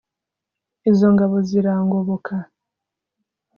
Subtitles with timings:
[0.89, 2.33] Izo ngabo zirangoboka